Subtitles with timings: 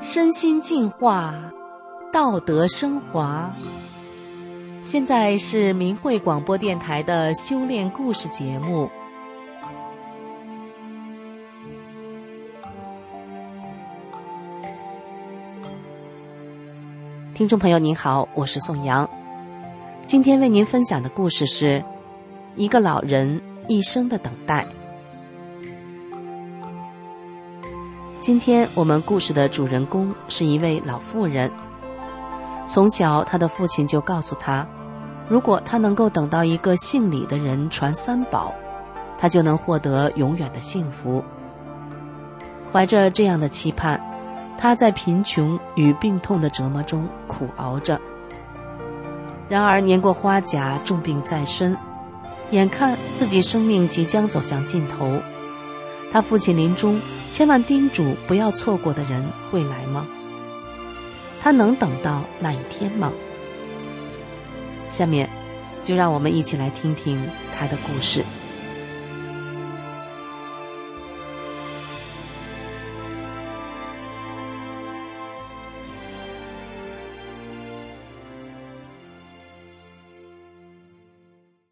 [0.00, 1.34] 身心净化，
[2.12, 3.50] 道德升华。
[4.82, 8.88] 现在是明慧广播电台的修炼故事节目。
[17.34, 19.08] 听众朋友您好，我是宋阳。
[20.06, 21.84] 今天为您分享的故事是
[22.56, 24.66] 一个老人一生的等待。
[28.18, 31.50] 今天我们故事的主人公是一位老妇人。
[32.68, 34.66] 从小，他的父亲就告诉他，
[35.26, 38.54] 如果他能够等到一个姓李的人传三宝，
[39.16, 41.24] 他就能获得永远的幸福。
[42.70, 43.98] 怀着这样的期盼，
[44.58, 47.98] 他在贫穷与病痛的折磨中苦熬着。
[49.48, 51.74] 然而，年过花甲，重病在身，
[52.50, 55.20] 眼看自己生命即将走向尽头。
[56.12, 57.00] 他父亲临终
[57.30, 60.06] 千万叮嘱不要错过的人会来吗？
[61.48, 63.10] 他能等到那一天吗？
[64.90, 65.30] 下面，
[65.82, 68.22] 就让我们一起来听听他的故事。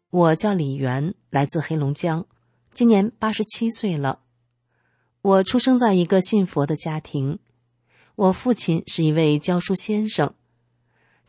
[0.09, 2.25] 我叫李元，来自黑龙江，
[2.73, 4.21] 今年八十七岁了。
[5.21, 7.37] 我出生在一个信佛的家庭，
[8.17, 10.33] 我父亲是一位教书先生，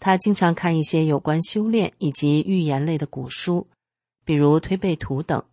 [0.00, 3.66] 他经常看一些有关修炼以及寓言类的古书，
[4.24, 5.44] 比如《推背图》等。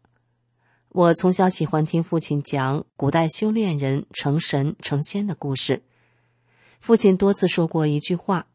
[0.87, 5.83] 我从小喜欢听父亲讲古代修炼人成神成仙的故事。
[6.79, 8.47] 父亲多次说过一句话：“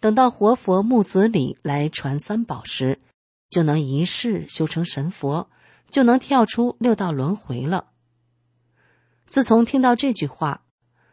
[0.00, 3.00] 等到活佛木子李来传三宝时，
[3.50, 5.50] 就能一世修成神佛，
[5.90, 7.90] 就能跳出六道轮回了。”
[9.28, 10.62] 自从听到这句话，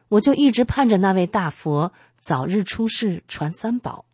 [0.07, 4.05] 我就一直盼着那位大佛早日出世传三宝，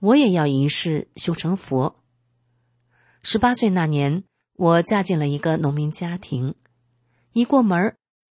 [0.00, 1.96] 我也要一世修成佛。
[3.22, 4.24] 十八岁那年，
[4.54, 6.54] 我嫁进了一个农民家庭，
[7.32, 7.96] 一过门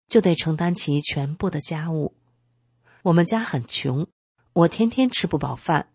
[0.07, 2.13] 就得承担起全部的家务。
[3.01, 4.07] 我们家很穷，
[4.51, 5.87] 我天天吃不饱饭，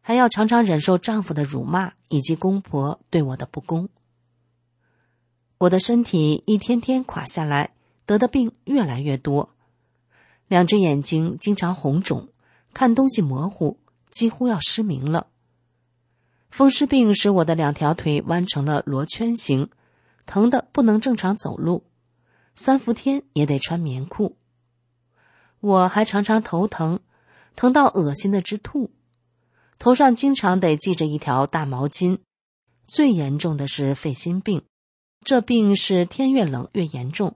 [0.00, 3.88] 还要常常忍受丈夫的辱骂以及公婆对我的不公。
[5.58, 7.70] 我的身体一天天垮下来。
[8.06, 9.55] 得的病越来越多，
[10.48, 12.28] 两只眼睛经常红肿，
[12.72, 13.78] 看东西模糊，
[14.10, 15.28] 几乎要失明了。
[16.50, 19.68] 风湿病使我的两条腿弯成了罗圈形，
[20.24, 21.84] 疼得不能正常走路，
[22.54, 24.36] 三伏天也得穿棉裤。
[25.60, 27.00] 我还常常头疼，
[27.56, 28.90] 疼到恶心的直吐，
[29.78, 32.18] 头上经常得系着一条大毛巾。
[32.84, 34.62] 最严重的是肺心病，
[35.24, 37.34] 这病是天越冷越严重。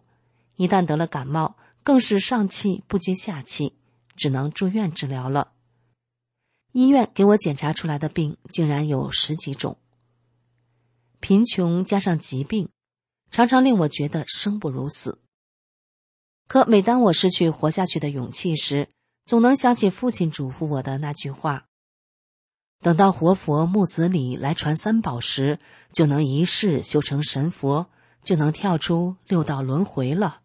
[0.54, 3.74] 一旦得了感冒，更是上气不接下气，
[4.16, 5.52] 只能住院治疗了。
[6.72, 9.78] 医院给我检查出来的病竟然有十几种。
[11.18, 12.68] 贫穷加上疾病，
[13.30, 15.18] 常常令我觉得生不如死。
[16.46, 18.88] 可每当我失去活下去的勇气时，
[19.24, 21.66] 总能想起父亲嘱咐我的那句话：
[22.80, 25.58] 等到活佛木子李来传三宝时，
[25.92, 27.90] 就能一世修成神佛，
[28.24, 30.39] 就能跳出六道轮回了。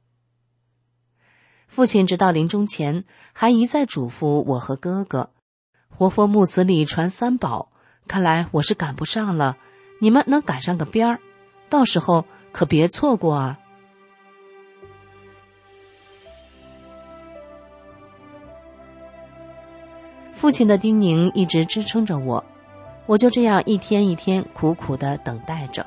[1.68, 3.04] 父亲直到临终前
[3.34, 5.32] 还一再嘱咐我和哥哥
[5.90, 7.72] ：“活佛木子李传三宝，
[8.08, 9.58] 看来我是赶不上了，
[10.00, 11.20] 你们能赶上个边儿，
[11.70, 13.60] 到时候可别错过啊！”
[20.34, 22.46] 父亲的叮咛一直支撑着我，
[23.06, 25.86] 我就这样一天一天苦苦的等待着。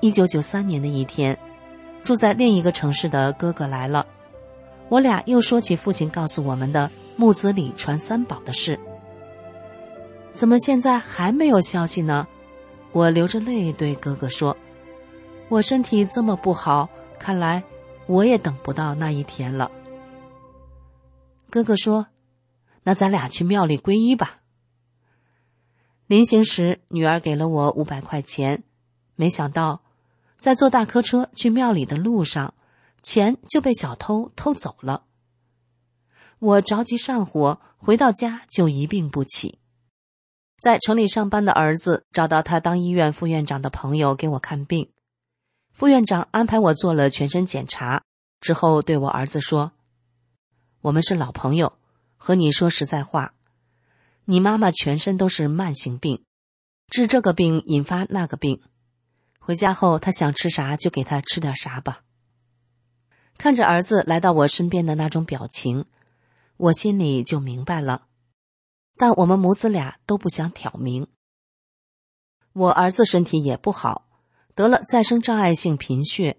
[0.00, 1.38] 一九九三年的一天，
[2.02, 4.06] 住在另一个城市的哥哥来了。
[4.88, 8.78] 我俩又说起父亲告诉我们的木子李传三宝的事，
[10.32, 12.26] 怎么现在还没有消息呢？
[12.92, 14.56] 我流着泪对哥哥说
[15.48, 16.88] ：“我身体这么不好，
[17.18, 17.64] 看来
[18.06, 19.70] 我也等不到那一天了。”
[21.50, 22.06] 哥哥说
[22.84, 24.40] ：“那咱俩去庙里皈依吧。”
[26.06, 28.62] 临行时，女儿给了我五百块钱，
[29.16, 29.80] 没想到，
[30.38, 32.54] 在坐大客车去庙里的路上。
[33.04, 35.04] 钱就被小偷偷走了。
[36.40, 39.60] 我着急上火，回到家就一病不起。
[40.58, 44.90] 在城里上班的儿子找到他当医院副院长的朋友给我看病，
[45.72, 48.04] 副院长安排我做了全身检查
[48.40, 49.72] 之后，对我儿子说
[50.80, 51.78] ：“我们是老朋友，
[52.16, 53.34] 和你说实在话，
[54.24, 56.24] 你妈妈全身都是慢性病，
[56.88, 58.62] 治这个病引发那个病。
[59.38, 62.00] 回家后，他想吃啥就给他吃点啥吧。”
[63.36, 65.84] 看着儿子来到我身边的那种表情。
[66.56, 68.06] 我心里就明白了，
[68.96, 71.08] 但我们母子俩都不想挑明。
[72.52, 74.06] 我儿子身体也不好，
[74.54, 76.36] 得了再生障碍性贫血，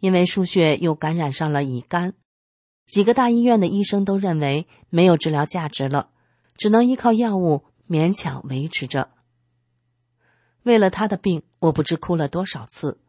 [0.00, 2.12] 因为输血又感染上了乙肝，
[2.86, 6.10] 几个大医院的医生都认为没有治疗价值了，
[6.56, 9.10] 只能依靠药物勉强维持着。
[10.64, 13.00] 为了他的病，我不知哭了多少次，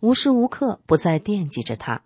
[0.00, 2.02] 无时无刻不在惦记着他。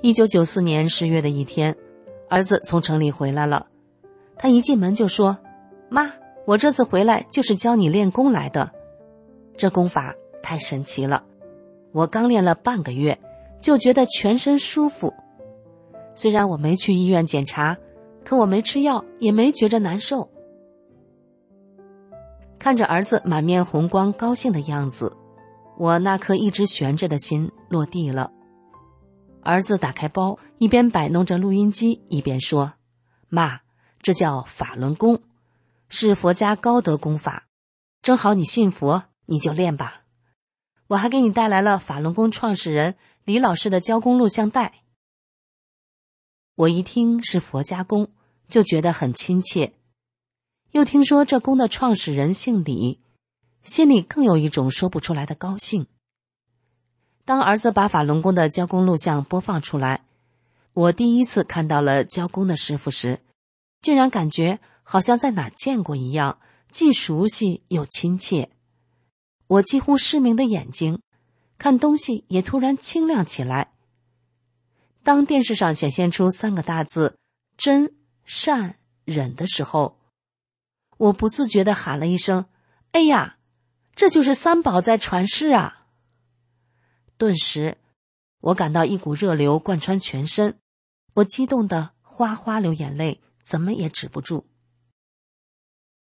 [0.00, 1.76] 一九九四年十月的一天，
[2.28, 3.66] 儿子从城里回来了。
[4.36, 5.38] 他一进门就说
[5.90, 6.12] ：“妈，
[6.46, 8.70] 我这次回来就是教你练功来的。
[9.56, 11.24] 这功法太神奇了，
[11.90, 13.18] 我刚练了半个月，
[13.60, 15.12] 就觉得全身舒服。
[16.14, 17.76] 虽然我没去医院检查，
[18.24, 20.30] 可我没吃药，也没觉着难受。”
[22.56, 25.16] 看着儿子满面红光、高兴的样子，
[25.76, 28.30] 我那颗一直悬着的心落地了。
[29.42, 32.74] 儿子打开包，一边摆弄着录音机，一边说
[33.28, 33.60] ：“妈，
[34.00, 35.22] 这叫法轮功，
[35.88, 37.46] 是佛家高德功法。
[38.02, 40.02] 正好你信佛，你就练吧。
[40.88, 44.82] 我还给你带来了法轮功创始人李老师的教功录像带。”
[46.56, 48.10] 我一听是佛家功，
[48.48, 49.74] 就觉得很亲切。
[50.72, 53.00] 又听说这功的创始人姓李，
[53.62, 55.86] 心里更有一种说不出来的高兴。
[57.28, 60.00] 当儿子把法轮功的教功录像播放出来，
[60.72, 63.20] 我第一次看到了教功的师傅时，
[63.82, 66.38] 竟然感觉好像在哪儿见过一样，
[66.70, 68.48] 既熟悉又亲切。
[69.46, 71.02] 我几乎失明的眼睛，
[71.58, 73.72] 看东西也突然清亮起来。
[75.02, 77.18] 当电视上显现出三个大字
[77.58, 77.92] “真
[78.24, 79.98] 善忍”的时候，
[80.96, 82.46] 我不自觉的喊了一声
[82.92, 83.36] ：“哎呀，
[83.94, 85.74] 这就是三宝在传世啊！”
[87.18, 87.76] 顿时，
[88.40, 90.56] 我感到一股热流贯穿全身，
[91.14, 94.46] 我激动的哗哗流眼泪，怎么也止不住。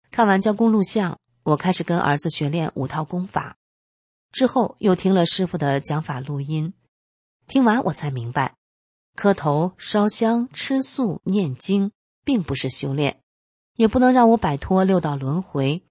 [0.09, 3.57] 看完教功录像，我开始跟儿子学练五套功法，
[4.31, 6.73] 之后又听了师傅的讲法录音，
[7.45, 8.55] 听完我才明白，
[9.15, 11.91] 磕头、烧香、吃素、念经，
[12.23, 13.21] 并不是修炼，
[13.75, 15.83] 也不能让我摆脱六道轮回。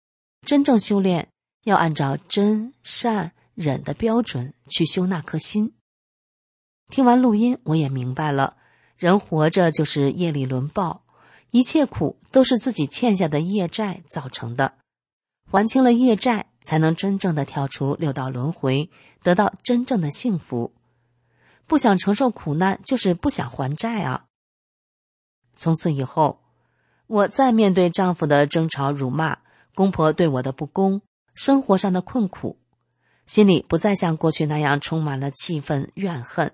[0.44, 1.30] 真正修炼，
[1.62, 3.32] 要按照真善。
[3.62, 5.74] 忍的标准去修那颗心。
[6.88, 8.56] 听完录音，我也明白了，
[8.96, 11.04] 人活着就是业力轮报，
[11.50, 14.74] 一切苦都是自己欠下的业债造成的，
[15.50, 18.90] 还清了业债，才能真正的跳出六道轮回，
[19.22, 20.74] 得到真正的幸福。
[21.66, 24.26] 不想承受苦难，就是不想还债啊。
[25.54, 26.40] 从此以后，
[27.06, 29.38] 我再面对丈夫的争吵、辱骂，
[29.74, 31.00] 公婆对我的不公，
[31.34, 32.58] 生活上的困苦。
[33.26, 36.52] 心里不再像过去那样充满了气愤怨恨，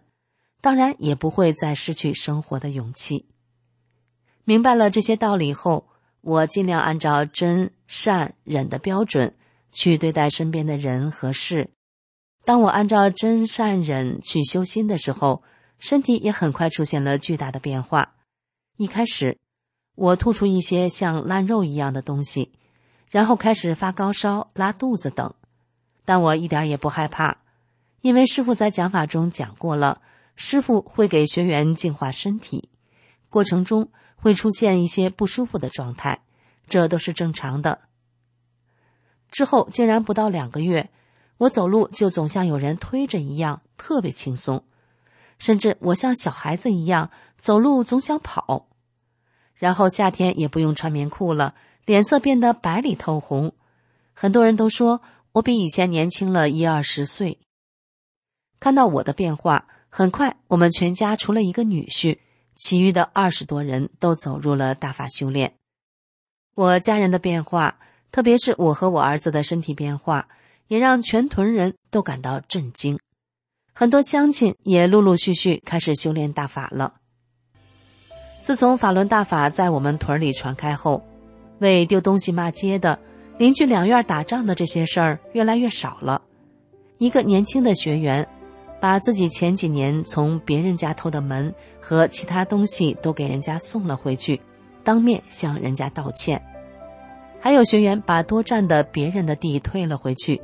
[0.61, 3.27] 当然也不会再失去生活的勇气。
[4.45, 5.87] 明白了这些道理后，
[6.21, 9.35] 我尽量按照真善忍的标准
[9.71, 11.71] 去对待身边的人和事。
[12.45, 15.43] 当我按照真善忍去修心的时候，
[15.79, 18.15] 身体也很快出现了巨大的变化。
[18.77, 19.37] 一开始，
[19.95, 22.53] 我吐出一些像烂肉一样的东西，
[23.11, 25.35] 然后开始发高烧、拉肚子等。
[26.09, 27.37] 但我一点也不害怕，
[28.01, 30.01] 因为师傅在讲法中讲过了，
[30.37, 32.71] 师傅会给学员净化身体，
[33.29, 36.23] 过程中会出现一些不舒服的状态，
[36.67, 37.81] 这都是正常的。
[39.31, 40.89] 之后竟然不到两个月，
[41.37, 44.65] 我走路就总像有人推着一样，特别轻松，
[45.39, 48.67] 甚至我像小孩子一样走路总想跑，
[49.55, 53.53] 然后夏天也不用穿棉裤了，脸色变得白里透红，
[54.15, 55.03] 很多人都说。
[55.33, 57.39] 我比以前年轻了一二十岁。
[58.61, 62.19] 看到我的变化，很快我们全家除了一个女婿，
[62.57, 65.55] 其余的二十多人都走入了大法修炼。
[66.55, 67.79] 我家人的变化，
[68.11, 70.29] 特别是我和我儿子的身体变化，
[70.67, 72.99] 也让全屯人都感到震惊。
[73.73, 76.95] 很多乡亲也陆陆续续开始修炼大法了。
[78.41, 81.07] 自从法轮大法在我们屯里传开后，
[81.61, 82.99] 为丢东西骂街的。
[83.39, 86.21] 邻居两院打仗的这些事儿越来越少了。
[86.99, 88.29] 一个年轻的学员，
[88.81, 94.41] 把自己前几年从别人家偷的门和其他东西都给人家送了回去，
[94.83, 96.45] 当面向人家道歉。
[97.41, 100.43] 还有学员把多占的别人的地退了回去，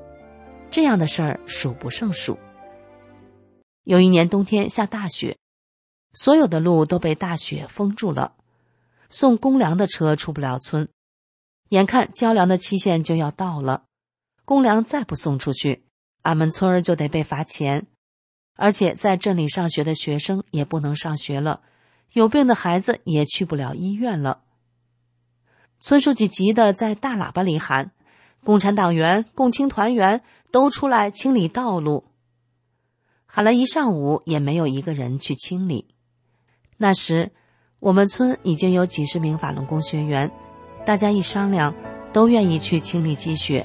[0.71, 2.39] 这样的事儿数不胜数。
[3.83, 5.37] 有一年冬天下大雪，
[6.13, 8.35] 所有的路都被大雪封住了，
[9.11, 10.89] 送公粮的车出不了村。
[11.71, 13.85] 眼看交粮的期限就要到了，
[14.45, 15.85] 公粮再不送出去，
[16.23, 17.87] 俺们村儿就得被罚钱。
[18.57, 21.63] 而且在镇里上学的学生也不能上学了，
[22.13, 24.43] 有病的孩子也去不了医院了。
[25.81, 27.91] 村书记急得在大喇叭里喊
[28.45, 32.05] ：“共产党员、共青团员都出来清理道路！”
[33.27, 35.89] 喊了一上午也没有一个人去清理。
[36.77, 37.33] 那时，
[37.81, 40.31] 我们村已经有几十名法轮功学员，
[40.85, 41.75] 大家一商量，
[42.13, 43.65] 都愿意去清理积雪。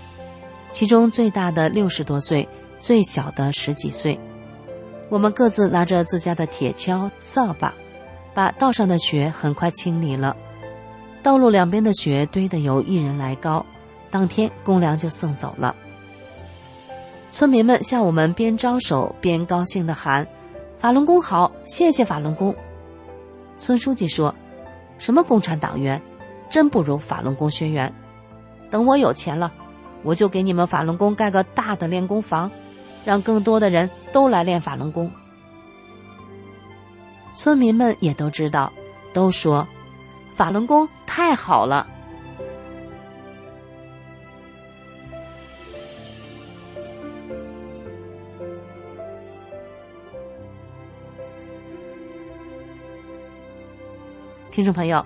[0.72, 2.48] 其中最大的六十多岁，
[2.80, 4.20] 最小的十几岁。
[5.10, 7.74] 我们各自拿着自家的铁锹、扫把，
[8.34, 10.38] 把道上的雪很快清理了。
[11.22, 13.66] 道路两边的雪堆得有一人来高，
[14.12, 15.76] 当天公粮就送走了。
[17.32, 20.26] 村民们向我们边招手边高兴地喊
[20.80, 22.56] ：“法轮功好，谢谢法轮功。”
[23.58, 24.34] 村书记说
[24.98, 26.02] ：“什么共产党员，
[26.50, 27.94] 真不如法轮功学员。
[28.70, 29.52] 等我有钱了，
[30.04, 32.50] 我就给你们法轮功盖个大的练功房。”
[33.06, 35.10] 让更多的人都来练法轮功。
[37.34, 38.72] 村民们也都知道，
[39.14, 39.66] 都说
[40.36, 41.88] 法轮功太好了。
[54.52, 55.04] 听众朋友，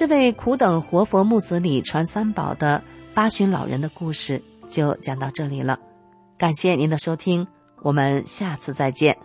[0.00, 5.78] 这位苦等活佛木子李传三宝的八旬老人的故事就讲到这里了。
[6.38, 7.46] 感谢您的收听，
[7.82, 9.18] 我们下次再见。